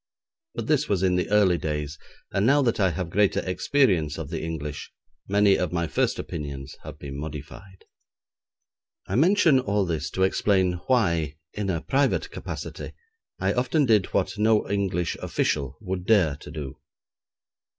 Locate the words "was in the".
0.89-1.29